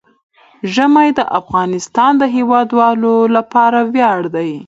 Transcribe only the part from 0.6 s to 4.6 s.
ژمی د افغانستان د هیوادوالو لپاره ویاړ دی.